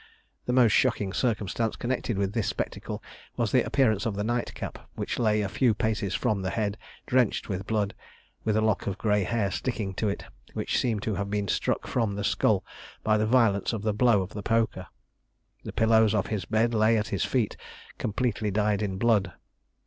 [0.47, 3.03] The most shocking circumstance connected with this spectacle
[3.37, 6.75] was the appearance of the night cap, which lay a few paces from the head,
[7.05, 7.93] drenched in blood,
[8.43, 11.85] with a lock of grey hair sticking to it, which seemed to have been struck
[11.85, 12.63] from the skull
[13.03, 14.87] by the violence of the blow of the poker.
[15.63, 17.55] The pillows of his bed lay at his feet,
[17.99, 19.33] completely dyed in blood.